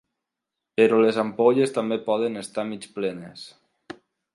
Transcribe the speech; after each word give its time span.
Però 0.79 1.01
les 1.01 1.19
ampolles 1.25 1.75
també 1.77 2.01
poden 2.11 2.43
estar 2.45 2.67
mig 2.75 2.93
plenes. 2.97 3.49